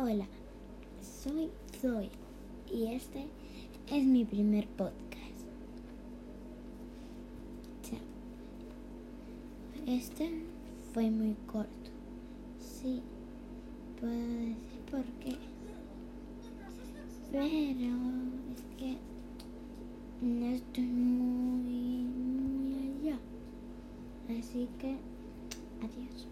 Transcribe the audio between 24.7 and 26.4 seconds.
que, adiós.